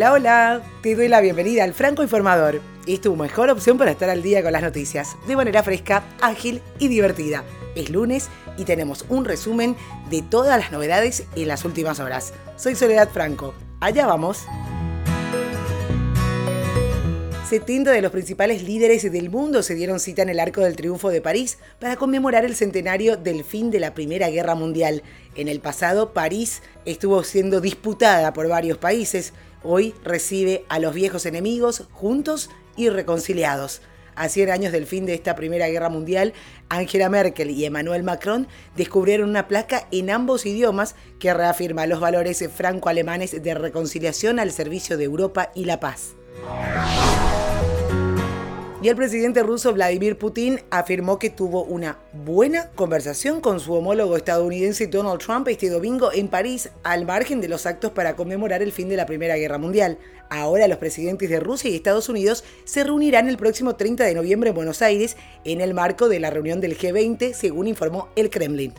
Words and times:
Hola, 0.00 0.12
hola. 0.14 0.62
Te 0.80 0.94
doy 0.94 1.08
la 1.08 1.20
bienvenida 1.20 1.62
al 1.62 1.74
Franco 1.74 2.02
Informador. 2.02 2.62
Es 2.86 3.02
tu 3.02 3.14
mejor 3.16 3.50
opción 3.50 3.76
para 3.76 3.90
estar 3.90 4.08
al 4.08 4.22
día 4.22 4.42
con 4.42 4.50
las 4.50 4.62
noticias, 4.62 5.14
de 5.26 5.36
manera 5.36 5.62
fresca, 5.62 6.02
ágil 6.22 6.62
y 6.78 6.88
divertida. 6.88 7.44
Es 7.74 7.90
lunes 7.90 8.30
y 8.56 8.64
tenemos 8.64 9.04
un 9.10 9.26
resumen 9.26 9.76
de 10.08 10.22
todas 10.22 10.58
las 10.58 10.72
novedades 10.72 11.24
en 11.36 11.48
las 11.48 11.66
últimas 11.66 12.00
horas. 12.00 12.32
Soy 12.56 12.76
Soledad 12.76 13.10
Franco. 13.10 13.52
Allá 13.78 14.06
vamos. 14.06 14.46
70 17.50 17.90
de 17.90 18.00
los 18.00 18.12
principales 18.12 18.62
líderes 18.62 19.02
del 19.10 19.28
mundo 19.28 19.64
se 19.64 19.74
dieron 19.74 20.00
cita 20.00 20.22
en 20.22 20.28
el 20.28 20.38
Arco 20.40 20.60
del 20.60 20.76
Triunfo 20.76 21.10
de 21.10 21.20
París 21.20 21.58
para 21.78 21.96
conmemorar 21.96 22.44
el 22.44 22.54
centenario 22.54 23.16
del 23.16 23.42
fin 23.42 23.72
de 23.72 23.80
la 23.80 23.92
Primera 23.92 24.30
Guerra 24.30 24.54
Mundial. 24.54 25.02
En 25.34 25.48
el 25.48 25.60
pasado, 25.60 26.12
París 26.12 26.62
estuvo 26.84 27.22
siendo 27.24 27.60
disputada 27.60 28.32
por 28.32 28.48
varios 28.48 28.78
países. 28.78 29.34
Hoy 29.62 29.94
recibe 30.04 30.64
a 30.68 30.78
los 30.78 30.94
viejos 30.94 31.26
enemigos 31.26 31.84
juntos 31.92 32.50
y 32.76 32.88
reconciliados. 32.88 33.82
A 34.14 34.28
100 34.28 34.50
años 34.50 34.72
del 34.72 34.86
fin 34.86 35.06
de 35.06 35.14
esta 35.14 35.34
Primera 35.34 35.68
Guerra 35.68 35.88
Mundial, 35.88 36.34
Angela 36.68 37.08
Merkel 37.08 37.50
y 37.50 37.64
Emmanuel 37.64 38.02
Macron 38.02 38.48
descubrieron 38.76 39.30
una 39.30 39.48
placa 39.48 39.86
en 39.90 40.10
ambos 40.10 40.46
idiomas 40.46 40.94
que 41.18 41.32
reafirma 41.32 41.86
los 41.86 42.00
valores 42.00 42.46
franco-alemanes 42.54 43.42
de 43.42 43.54
reconciliación 43.54 44.38
al 44.38 44.50
servicio 44.50 44.96
de 44.96 45.04
Europa 45.04 45.52
y 45.54 45.64
la 45.64 45.80
paz. 45.80 46.14
Y 48.82 48.88
el 48.88 48.96
presidente 48.96 49.42
ruso 49.42 49.74
Vladimir 49.74 50.16
Putin 50.16 50.62
afirmó 50.70 51.18
que 51.18 51.28
tuvo 51.28 51.64
una 51.64 51.98
buena 52.14 52.70
conversación 52.70 53.42
con 53.42 53.60
su 53.60 53.74
homólogo 53.74 54.16
estadounidense 54.16 54.86
Donald 54.86 55.20
Trump 55.20 55.46
este 55.48 55.68
domingo 55.68 56.10
en 56.14 56.28
París, 56.28 56.70
al 56.82 57.04
margen 57.04 57.42
de 57.42 57.48
los 57.48 57.66
actos 57.66 57.92
para 57.92 58.16
conmemorar 58.16 58.62
el 58.62 58.72
fin 58.72 58.88
de 58.88 58.96
la 58.96 59.04
Primera 59.04 59.36
Guerra 59.36 59.58
Mundial. 59.58 59.98
Ahora 60.30 60.66
los 60.66 60.78
presidentes 60.78 61.28
de 61.28 61.40
Rusia 61.40 61.68
y 61.68 61.76
Estados 61.76 62.08
Unidos 62.08 62.42
se 62.64 62.82
reunirán 62.82 63.28
el 63.28 63.36
próximo 63.36 63.76
30 63.76 64.02
de 64.04 64.14
noviembre 64.14 64.48
en 64.48 64.56
Buenos 64.56 64.80
Aires 64.80 65.18
en 65.44 65.60
el 65.60 65.74
marco 65.74 66.08
de 66.08 66.18
la 66.18 66.30
reunión 66.30 66.62
del 66.62 66.78
G20, 66.78 67.34
según 67.34 67.66
informó 67.66 68.08
el 68.16 68.30
Kremlin 68.30 68.72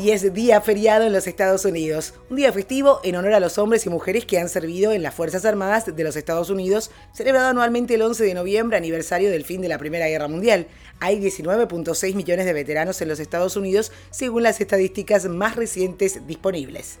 y 0.00 0.12
es 0.12 0.32
día 0.32 0.60
feriado 0.62 1.04
en 1.04 1.12
los 1.12 1.26
Estados 1.26 1.64
Unidos. 1.66 2.14
Un 2.30 2.36
día 2.36 2.52
festivo 2.52 3.00
en 3.04 3.16
honor 3.16 3.34
a 3.34 3.40
los 3.40 3.58
hombres 3.58 3.84
y 3.84 3.90
mujeres 3.90 4.24
que 4.24 4.38
han 4.38 4.48
servido 4.48 4.92
en 4.92 5.02
las 5.02 5.14
Fuerzas 5.14 5.44
Armadas 5.44 5.94
de 5.94 6.04
los 6.04 6.16
Estados 6.16 6.48
Unidos, 6.48 6.90
celebrado 7.12 7.48
anualmente 7.48 7.94
el 7.94 8.02
11 8.02 8.24
de 8.24 8.34
noviembre, 8.34 8.78
aniversario 8.78 9.30
del 9.30 9.44
fin 9.44 9.60
de 9.60 9.68
la 9.68 9.78
Primera 9.78 10.08
Guerra 10.08 10.28
Mundial. 10.28 10.68
Hay 11.00 11.20
19.6 11.20 12.14
millones 12.14 12.46
de 12.46 12.52
veteranos 12.54 13.00
en 13.02 13.08
los 13.08 13.20
Estados 13.20 13.56
Unidos, 13.56 13.92
según 14.10 14.42
las 14.42 14.60
estadísticas 14.60 15.26
más 15.26 15.56
recientes 15.56 16.26
disponibles. 16.26 16.98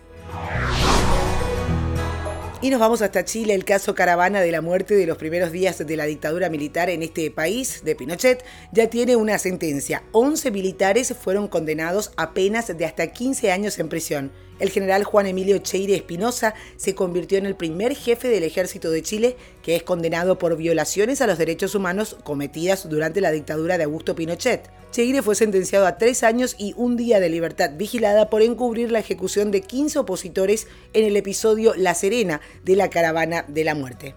Y 2.62 2.68
nos 2.68 2.78
vamos 2.78 3.00
hasta 3.00 3.24
Chile. 3.24 3.54
El 3.54 3.64
caso 3.64 3.94
Caravana 3.94 4.42
de 4.42 4.52
la 4.52 4.60
muerte 4.60 4.94
de 4.94 5.06
los 5.06 5.16
primeros 5.16 5.50
días 5.50 5.78
de 5.78 5.96
la 5.96 6.04
dictadura 6.04 6.50
militar 6.50 6.90
en 6.90 7.02
este 7.02 7.30
país, 7.30 7.80
de 7.84 7.96
Pinochet, 7.96 8.44
ya 8.70 8.90
tiene 8.90 9.16
una 9.16 9.38
sentencia. 9.38 10.02
11 10.12 10.50
militares 10.50 11.14
fueron 11.18 11.48
condenados 11.48 12.12
a 12.18 12.34
penas 12.34 12.76
de 12.76 12.84
hasta 12.84 13.06
15 13.06 13.50
años 13.50 13.78
en 13.78 13.88
prisión. 13.88 14.30
El 14.58 14.68
general 14.68 15.04
Juan 15.04 15.26
Emilio 15.26 15.56
Cheire 15.58 15.96
Espinosa 15.96 16.54
se 16.76 16.94
convirtió 16.94 17.38
en 17.38 17.46
el 17.46 17.56
primer 17.56 17.96
jefe 17.96 18.28
del 18.28 18.44
ejército 18.44 18.90
de 18.90 19.00
Chile 19.00 19.36
que 19.62 19.74
es 19.74 19.82
condenado 19.82 20.38
por 20.38 20.56
violaciones 20.56 21.22
a 21.22 21.26
los 21.26 21.38
derechos 21.38 21.74
humanos 21.74 22.18
cometidas 22.24 22.88
durante 22.88 23.22
la 23.22 23.30
dictadura 23.30 23.78
de 23.78 23.84
Augusto 23.84 24.14
Pinochet. 24.14 24.70
Cheire 24.90 25.22
fue 25.22 25.34
sentenciado 25.34 25.86
a 25.86 25.96
tres 25.96 26.22
años 26.22 26.56
y 26.58 26.74
un 26.76 26.96
día 26.96 27.20
de 27.20 27.30
libertad 27.30 27.70
vigilada 27.76 28.28
por 28.28 28.42
encubrir 28.42 28.90
la 28.92 28.98
ejecución 28.98 29.50
de 29.50 29.62
15 29.62 30.00
opositores 30.00 30.66
en 30.92 31.04
el 31.04 31.16
episodio 31.16 31.72
La 31.76 31.94
Serena 31.94 32.40
de 32.64 32.76
la 32.76 32.90
Caravana 32.90 33.44
de 33.48 33.64
la 33.64 33.74
Muerte. 33.74 34.14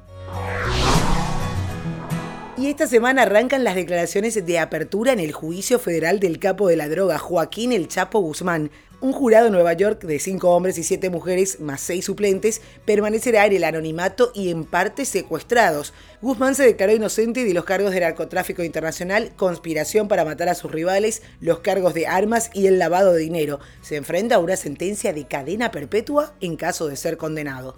Y 2.64 2.70
esta 2.70 2.88
semana 2.88 3.24
arrancan 3.24 3.66
las 3.66 3.76
declaraciones 3.76 4.46
de 4.46 4.58
apertura 4.58 5.12
en 5.12 5.20
el 5.20 5.34
juicio 5.34 5.80
federal 5.80 6.22
del 6.22 6.40
capo 6.40 6.70
de 6.70 6.78
la 6.78 6.88
droga, 6.88 7.20
Joaquín 7.20 7.74
El 7.74 7.90
Chapo 7.90 8.22
Guzmán, 8.22 8.72
un 9.02 9.12
jurado 9.12 9.48
en 9.48 9.52
Nueva 9.52 9.74
York 9.74 10.06
de 10.06 10.18
cinco 10.18 10.56
hombres 10.56 10.78
y 10.78 10.84
siete 10.84 11.10
mujeres 11.10 11.60
más 11.60 11.82
seis 11.82 12.06
suplentes 12.06 12.62
permanecerá 12.86 13.46
en 13.48 13.52
el 13.52 13.66
anonimato 13.66 14.32
y 14.34 14.50
en 14.50 14.64
parte 14.64 15.04
secuestrados. 15.04 15.94
Guzmán 16.22 16.56
se 16.56 16.64
declaró 16.64 16.94
inocente 16.94 17.44
de 17.44 17.54
los 17.54 17.66
cargos 17.66 17.92
de 17.92 18.00
narcotráfico 18.00 18.64
internacional, 18.64 19.34
conspiración 19.36 20.08
para 20.08 20.24
matar 20.24 20.48
a 20.48 20.56
sus 20.56 20.72
rivales, 20.72 21.22
los 21.42 21.60
cargos 21.60 21.94
de 21.94 22.08
armas 22.08 22.50
y 22.54 22.68
el 22.68 22.80
lavado 22.80 23.12
de 23.12 23.20
dinero. 23.20 23.60
Se 23.82 23.98
enfrenta 23.98 24.36
a 24.36 24.40
una 24.40 24.56
sentencia 24.56 25.12
de 25.12 25.28
cadena 25.28 25.70
perpetua 25.70 26.34
en 26.40 26.56
caso 26.56 26.88
de 26.88 26.96
ser 26.96 27.18
condenado. 27.18 27.76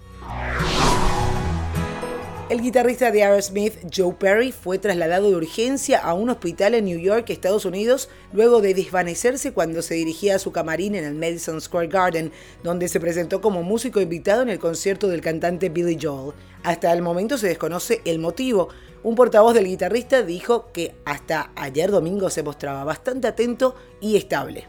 El 2.48 2.62
guitarrista 2.62 3.10
de 3.10 3.24
Aerosmith, 3.24 3.74
Joe 3.92 4.14
Perry, 4.14 4.52
fue 4.52 4.78
trasladado 4.78 5.32
de 5.32 5.36
urgencia 5.36 5.98
a 5.98 6.14
un 6.14 6.30
hospital 6.30 6.76
en 6.76 6.86
New 6.86 7.00
York, 7.00 7.32
Estados 7.32 7.66
Unidos, 7.66 8.08
luego 8.34 8.62
de 8.62 8.76
desvanecerse 8.76 9.52
cuando 9.52 9.82
se 9.82 9.96
dirigía 9.96 10.36
a 10.36 10.40
su 10.40 10.52
camarín 10.52 10.94
en 10.94 11.06
el 11.06 11.16
Madison 11.16 11.60
Square 11.60 11.88
Garden, 11.88 12.32
donde 12.62 12.88
se 12.88 13.00
presentó 13.00 13.42
como 13.42 13.64
músico 13.64 14.00
invitado 14.00 14.44
en 14.44 14.50
el 14.50 14.60
concierto 14.60 15.08
del 15.08 15.22
cantante 15.22 15.70
Billy 15.70 15.98
Joel. 16.00 16.36
Hasta 16.62 16.94
el 16.94 17.02
momento 17.02 17.40
se 17.40 17.48
desconoce 17.48 18.02
el 18.06 18.20
motivo. 18.20 18.70
Un 19.02 19.16
portavoz 19.16 19.56
del 19.56 19.66
guitarrista 19.66 20.22
dijo 20.22 20.72
que 20.72 20.94
hasta 21.04 21.50
ayer 21.56 21.90
domingo 21.90 22.30
se 22.30 22.44
mostraba 22.44 22.84
bastante 22.84 23.28
atento 23.28 23.76
y 24.00 24.18
estable 24.18 24.68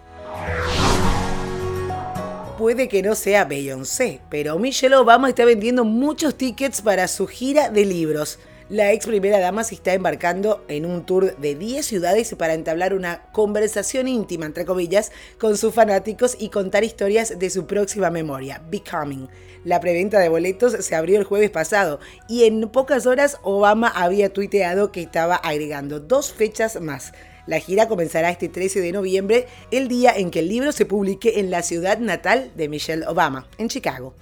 puede 2.56 2.88
que 2.88 3.02
no 3.02 3.14
sea 3.14 3.44
Beyoncé, 3.44 4.20
pero 4.30 4.58
Michelle 4.58 4.96
Obama 4.96 5.28
está 5.28 5.44
vendiendo 5.44 5.84
muchos 5.84 6.36
tickets 6.36 6.80
para 6.80 7.06
su 7.06 7.26
gira 7.26 7.68
de 7.68 7.84
libros. 7.84 8.38
La 8.68 8.92
ex 8.92 9.06
primera 9.06 9.38
dama 9.38 9.62
se 9.62 9.76
está 9.76 9.92
embarcando 9.94 10.64
en 10.66 10.86
un 10.86 11.04
tour 11.04 11.36
de 11.36 11.54
10 11.54 11.86
ciudades 11.86 12.34
para 12.34 12.54
entablar 12.54 12.94
una 12.94 13.22
conversación 13.30 14.08
íntima, 14.08 14.46
entre 14.46 14.64
comillas, 14.64 15.12
con 15.38 15.56
sus 15.56 15.72
fanáticos 15.72 16.36
y 16.38 16.48
contar 16.48 16.82
historias 16.82 17.38
de 17.38 17.50
su 17.50 17.66
próxima 17.66 18.10
memoria, 18.10 18.62
Becoming. 18.68 19.28
La 19.64 19.78
preventa 19.80 20.18
de 20.18 20.28
boletos 20.28 20.72
se 20.72 20.94
abrió 20.94 21.18
el 21.18 21.24
jueves 21.24 21.50
pasado 21.50 22.00
y 22.28 22.44
en 22.44 22.68
pocas 22.70 23.06
horas 23.06 23.38
Obama 23.42 23.88
había 23.88 24.32
tuiteado 24.32 24.90
que 24.90 25.02
estaba 25.02 25.36
agregando 25.36 26.00
dos 26.00 26.32
fechas 26.32 26.80
más. 26.80 27.12
La 27.46 27.60
gira 27.60 27.88
comenzará 27.88 28.30
este 28.30 28.48
13 28.48 28.80
de 28.80 28.92
noviembre, 28.92 29.46
el 29.70 29.88
día 29.88 30.12
en 30.16 30.30
que 30.30 30.40
el 30.40 30.48
libro 30.48 30.72
se 30.72 30.84
publique 30.84 31.38
en 31.38 31.50
la 31.50 31.62
ciudad 31.62 31.98
natal 31.98 32.50
de 32.56 32.68
Michelle 32.68 33.06
Obama, 33.06 33.46
en 33.58 33.68
Chicago. 33.68 34.14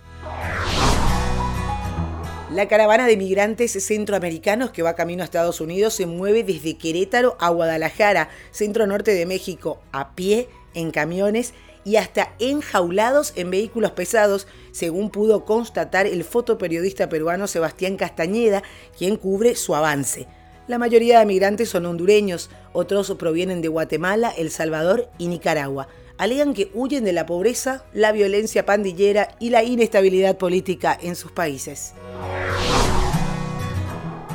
La 2.50 2.68
caravana 2.68 3.06
de 3.06 3.16
migrantes 3.16 3.72
centroamericanos 3.84 4.70
que 4.70 4.82
va 4.82 4.94
camino 4.94 5.22
a 5.22 5.24
Estados 5.24 5.60
Unidos 5.60 5.94
se 5.94 6.06
mueve 6.06 6.44
desde 6.44 6.76
Querétaro 6.76 7.36
a 7.40 7.48
Guadalajara, 7.48 8.28
centro 8.52 8.86
norte 8.86 9.12
de 9.12 9.26
México, 9.26 9.80
a 9.90 10.14
pie, 10.14 10.48
en 10.74 10.90
camiones 10.90 11.54
y 11.84 11.96
hasta 11.96 12.34
enjaulados 12.38 13.32
en 13.36 13.50
vehículos 13.50 13.92
pesados, 13.92 14.46
según 14.72 15.10
pudo 15.10 15.44
constatar 15.44 16.06
el 16.06 16.24
fotoperiodista 16.24 17.08
peruano 17.08 17.46
Sebastián 17.46 17.96
Castañeda, 17.96 18.62
quien 18.96 19.16
cubre 19.16 19.56
su 19.56 19.74
avance. 19.74 20.26
La 20.66 20.78
mayoría 20.78 21.18
de 21.18 21.26
migrantes 21.26 21.68
son 21.68 21.84
hondureños, 21.84 22.48
otros 22.72 23.14
provienen 23.18 23.60
de 23.60 23.68
Guatemala, 23.68 24.32
El 24.34 24.50
Salvador 24.50 25.10
y 25.18 25.28
Nicaragua. 25.28 25.88
Alegan 26.16 26.54
que 26.54 26.70
huyen 26.72 27.04
de 27.04 27.12
la 27.12 27.26
pobreza, 27.26 27.84
la 27.92 28.12
violencia 28.12 28.64
pandillera 28.64 29.36
y 29.38 29.50
la 29.50 29.62
inestabilidad 29.62 30.38
política 30.38 30.98
en 31.02 31.16
sus 31.16 31.32
países. 31.32 31.92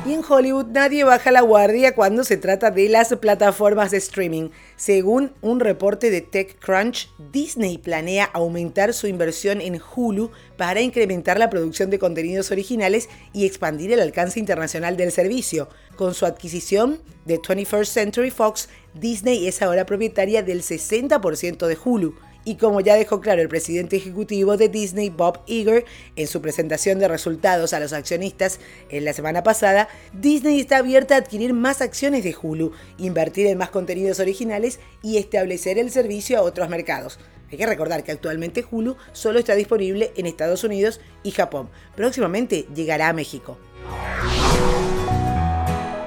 Y 0.06 0.12
en 0.14 0.22
Hollywood 0.26 0.66
nadie 0.66 1.02
baja 1.02 1.32
la 1.32 1.40
guardia 1.40 1.96
cuando 1.96 2.22
se 2.22 2.36
trata 2.36 2.70
de 2.70 2.88
las 2.88 3.14
plataformas 3.16 3.90
de 3.90 3.98
streaming. 3.98 4.50
Según 4.80 5.34
un 5.42 5.60
reporte 5.60 6.10
de 6.10 6.22
TechCrunch, 6.22 7.10
Disney 7.30 7.76
planea 7.76 8.24
aumentar 8.24 8.94
su 8.94 9.08
inversión 9.08 9.60
en 9.60 9.78
Hulu 9.78 10.30
para 10.56 10.80
incrementar 10.80 11.38
la 11.38 11.50
producción 11.50 11.90
de 11.90 11.98
contenidos 11.98 12.50
originales 12.50 13.10
y 13.34 13.44
expandir 13.44 13.92
el 13.92 14.00
alcance 14.00 14.40
internacional 14.40 14.96
del 14.96 15.12
servicio. 15.12 15.68
Con 15.96 16.14
su 16.14 16.24
adquisición 16.24 16.98
de 17.26 17.38
21st 17.38 17.84
Century 17.84 18.30
Fox, 18.30 18.70
Disney 18.94 19.46
es 19.46 19.60
ahora 19.60 19.84
propietaria 19.84 20.42
del 20.42 20.62
60% 20.62 21.66
de 21.66 21.76
Hulu. 21.84 22.14
Y 22.44 22.56
como 22.56 22.80
ya 22.80 22.94
dejó 22.94 23.20
claro 23.20 23.42
el 23.42 23.48
presidente 23.48 23.96
ejecutivo 23.96 24.56
de 24.56 24.68
Disney, 24.68 25.10
Bob 25.10 25.40
Iger, 25.46 25.84
en 26.16 26.26
su 26.26 26.40
presentación 26.40 26.98
de 26.98 27.08
resultados 27.08 27.72
a 27.72 27.80
los 27.80 27.92
accionistas 27.92 28.60
en 28.88 29.04
la 29.04 29.12
semana 29.12 29.42
pasada, 29.42 29.88
Disney 30.12 30.60
está 30.60 30.78
abierta 30.78 31.14
a 31.14 31.18
adquirir 31.18 31.52
más 31.52 31.80
acciones 31.82 32.24
de 32.24 32.34
Hulu, 32.40 32.72
invertir 32.98 33.46
en 33.46 33.58
más 33.58 33.70
contenidos 33.70 34.20
originales 34.20 34.80
y 35.02 35.18
establecer 35.18 35.78
el 35.78 35.90
servicio 35.90 36.38
a 36.38 36.42
otros 36.42 36.68
mercados. 36.68 37.18
Hay 37.50 37.58
que 37.58 37.66
recordar 37.66 38.04
que 38.04 38.12
actualmente 38.12 38.64
Hulu 38.70 38.96
solo 39.12 39.38
está 39.38 39.54
disponible 39.54 40.12
en 40.16 40.26
Estados 40.26 40.64
Unidos 40.64 41.00
y 41.22 41.32
Japón. 41.32 41.68
Próximamente 41.96 42.66
llegará 42.74 43.08
a 43.08 43.12
México. 43.12 43.58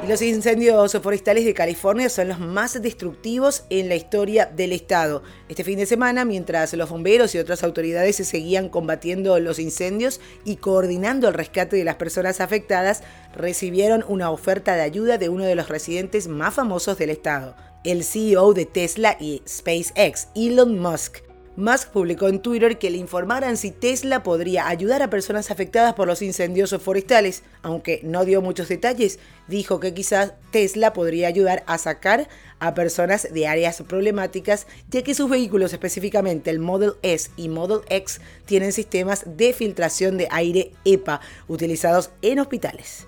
Los 0.07 0.21
incendios 0.21 0.91
forestales 1.01 1.45
de 1.45 1.53
California 1.53 2.09
son 2.09 2.27
los 2.27 2.37
más 2.37 2.81
destructivos 2.81 3.63
en 3.69 3.87
la 3.87 3.95
historia 3.95 4.45
del 4.45 4.73
estado. 4.73 5.23
Este 5.47 5.63
fin 5.63 5.79
de 5.79 5.85
semana, 5.85 6.25
mientras 6.25 6.73
los 6.73 6.89
bomberos 6.89 7.33
y 7.33 7.37
otras 7.37 7.63
autoridades 7.63 8.17
se 8.17 8.25
seguían 8.25 8.67
combatiendo 8.67 9.39
los 9.39 9.59
incendios 9.59 10.19
y 10.43 10.57
coordinando 10.57 11.29
el 11.29 11.33
rescate 11.33 11.77
de 11.77 11.85
las 11.85 11.95
personas 11.95 12.41
afectadas, 12.41 13.01
recibieron 13.33 14.03
una 14.05 14.29
oferta 14.29 14.75
de 14.75 14.81
ayuda 14.81 15.17
de 15.17 15.29
uno 15.29 15.45
de 15.45 15.55
los 15.55 15.69
residentes 15.69 16.27
más 16.27 16.53
famosos 16.53 16.97
del 16.97 17.09
estado, 17.09 17.55
el 17.85 18.03
CEO 18.03 18.53
de 18.53 18.65
Tesla 18.65 19.15
y 19.21 19.41
SpaceX, 19.47 20.27
Elon 20.35 20.79
Musk. 20.79 21.32
Musk 21.55 21.89
publicó 21.89 22.29
en 22.29 22.39
Twitter 22.39 22.79
que 22.79 22.89
le 22.89 22.97
informaran 22.97 23.57
si 23.57 23.69
Tesla 23.69 24.23
podría 24.23 24.67
ayudar 24.67 25.03
a 25.03 25.11
personas 25.11 25.51
afectadas 25.51 25.93
por 25.93 26.07
los 26.07 26.23
incendios 26.23 26.75
forestales. 26.81 27.43
Aunque 27.61 27.99
no 28.01 28.25
dio 28.25 28.41
muchos 28.41 28.69
detalles, 28.69 29.19
dijo 29.47 29.79
que 29.79 29.93
quizás 29.93 30.33
Tesla 30.49 30.93
podría 30.93 31.27
ayudar 31.27 31.63
a 31.67 31.77
sacar 31.77 32.27
a 32.59 32.73
personas 32.73 33.31
de 33.31 33.45
áreas 33.45 33.83
problemáticas, 33.83 34.65
ya 34.89 35.03
que 35.03 35.13
sus 35.13 35.29
vehículos, 35.29 35.73
específicamente 35.73 36.49
el 36.49 36.57
Model 36.57 36.93
S 37.03 37.29
y 37.37 37.49
Model 37.49 37.81
X, 37.87 38.19
tienen 38.45 38.71
sistemas 38.71 39.23
de 39.27 39.53
filtración 39.53 40.17
de 40.17 40.27
aire 40.31 40.71
EPA 40.85 41.21
utilizados 41.47 42.09
en 42.23 42.39
hospitales. 42.39 43.05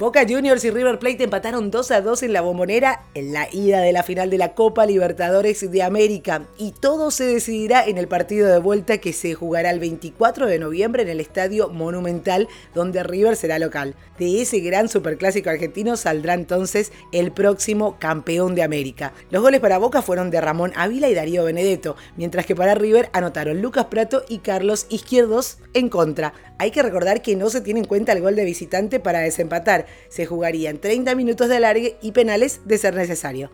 Boca 0.00 0.24
Juniors 0.26 0.64
y 0.64 0.70
River 0.70 0.98
Plate 0.98 1.24
empataron 1.24 1.70
2 1.70 1.90
a 1.90 2.00
2 2.00 2.22
en 2.22 2.32
la 2.32 2.40
bombonera 2.40 3.02
en 3.12 3.34
la 3.34 3.48
ida 3.52 3.82
de 3.82 3.92
la 3.92 4.02
final 4.02 4.30
de 4.30 4.38
la 4.38 4.54
Copa 4.54 4.86
Libertadores 4.86 5.70
de 5.70 5.82
América 5.82 6.46
y 6.56 6.72
todo 6.72 7.10
se 7.10 7.24
decidirá 7.24 7.84
en 7.84 7.98
el 7.98 8.08
partido 8.08 8.48
de 8.48 8.60
vuelta 8.60 8.96
que 8.96 9.12
se 9.12 9.34
jugará 9.34 9.68
el 9.68 9.78
24 9.78 10.46
de 10.46 10.58
noviembre 10.58 11.02
en 11.02 11.10
el 11.10 11.20
Estadio 11.20 11.68
Monumental 11.68 12.48
donde 12.74 13.02
River 13.02 13.36
será 13.36 13.58
local. 13.58 13.94
De 14.18 14.40
ese 14.40 14.60
gran 14.60 14.88
superclásico 14.88 15.50
argentino 15.50 15.98
saldrá 15.98 16.32
entonces 16.32 16.92
el 17.12 17.30
próximo 17.30 17.98
campeón 17.98 18.54
de 18.54 18.62
América. 18.62 19.12
Los 19.28 19.42
goles 19.42 19.60
para 19.60 19.76
Boca 19.76 20.00
fueron 20.00 20.30
de 20.30 20.40
Ramón 20.40 20.72
Ávila 20.76 21.10
y 21.10 21.14
Darío 21.14 21.44
Benedetto, 21.44 21.96
mientras 22.16 22.46
que 22.46 22.56
para 22.56 22.74
River 22.74 23.10
anotaron 23.12 23.60
Lucas 23.60 23.84
Prato 23.90 24.22
y 24.30 24.38
Carlos 24.38 24.86
Izquierdos 24.88 25.58
en 25.74 25.90
contra. 25.90 26.32
Hay 26.60 26.72
que 26.72 26.82
recordar 26.82 27.22
que 27.22 27.36
no 27.36 27.48
se 27.48 27.62
tiene 27.62 27.80
en 27.80 27.86
cuenta 27.86 28.12
el 28.12 28.20
gol 28.20 28.36
de 28.36 28.44
visitante 28.44 29.00
para 29.00 29.20
desempatar, 29.20 29.86
se 30.08 30.26
jugarían 30.26 30.78
30 30.78 31.14
minutos 31.14 31.48
de 31.48 31.56
alargue 31.56 31.96
y 32.00 32.12
penales 32.12 32.60
de 32.64 32.78
ser 32.78 32.94
necesario. 32.94 33.50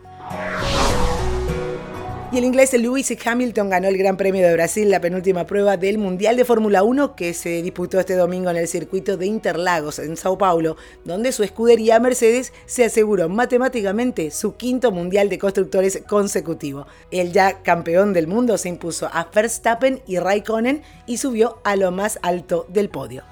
Y 2.29 2.37
el 2.39 2.43
inglés 2.43 2.73
Lewis 2.73 3.09
Hamilton 3.25 3.69
ganó 3.69 3.87
el 3.87 3.97
Gran 3.97 4.17
Premio 4.17 4.45
de 4.45 4.51
Brasil, 4.51 4.91
la 4.91 4.99
penúltima 4.99 5.45
prueba 5.45 5.77
del 5.77 5.97
Mundial 5.97 6.35
de 6.35 6.43
Fórmula 6.43 6.83
1 6.83 7.15
que 7.15 7.33
se 7.33 7.61
disputó 7.61 8.01
este 8.01 8.17
domingo 8.17 8.49
en 8.49 8.57
el 8.57 8.67
circuito 8.67 9.15
de 9.15 9.27
Interlagos, 9.27 9.97
en 9.99 10.17
Sao 10.17 10.37
Paulo, 10.37 10.75
donde 11.05 11.31
su 11.31 11.43
escudería 11.43 12.01
Mercedes 12.01 12.51
se 12.65 12.83
aseguró 12.83 13.29
matemáticamente 13.29 14.29
su 14.31 14.57
quinto 14.57 14.91
Mundial 14.91 15.29
de 15.29 15.39
Constructores 15.39 16.03
consecutivo. 16.05 16.85
El 17.11 17.31
ya 17.31 17.63
campeón 17.63 18.11
del 18.11 18.27
mundo 18.27 18.57
se 18.57 18.67
impuso 18.67 19.09
a 19.13 19.29
Verstappen 19.33 20.01
y 20.05 20.19
Raikkonen 20.19 20.83
y 21.05 21.19
subió 21.19 21.61
a 21.63 21.77
lo 21.77 21.91
más 21.91 22.19
alto 22.21 22.65
del 22.67 22.89
podio. 22.89 23.23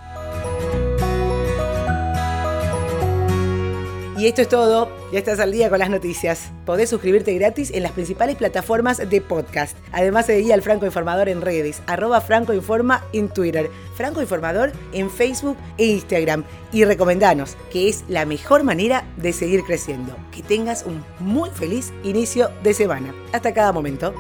Y 4.18 4.28
esto 4.28 4.42
es 4.42 4.48
todo. 4.48 4.90
Ya 5.12 5.20
estás 5.20 5.40
al 5.40 5.52
día 5.52 5.70
con 5.70 5.80
las 5.80 5.90
noticias. 5.90 6.52
Podés 6.66 6.90
suscribirte 6.90 7.34
gratis 7.34 7.70
en 7.72 7.84
las 7.84 7.92
principales 7.92 8.38
plataformas 8.38 8.98
de 9.10 9.22
podcast. 9.22 9.78
Además, 9.92 10.28
seguí 10.28 10.54
al 10.54 10.62
Franco 10.62 10.86
Informador 10.86 11.28
en 11.28 11.42
redes, 11.42 11.82
arroba 11.86 12.22
Franco 12.22 12.54
Informa 12.54 13.04
en 13.12 13.28
Twitter, 13.28 13.70
Franco 13.96 14.22
Informador 14.22 14.72
en 14.94 15.10
Facebook 15.10 15.58
e 15.78 15.86
Instagram. 15.86 16.46
Y 16.72 16.86
recomendanos, 16.86 17.58
que 17.72 17.90
es 17.90 18.06
la 18.08 18.26
mejor 18.26 18.64
manera 18.64 19.04
de 19.18 19.34
seguir 19.34 19.64
creciendo. 19.64 20.16
Que 20.32 20.42
tengas 20.42 20.86
un 20.86 21.04
muy 21.20 21.50
feliz 21.50 21.92
inicio 22.04 22.50
de 22.64 22.74
semana. 22.74 23.14
Hasta 23.34 23.54
cada 23.54 23.74
momento. 23.74 24.14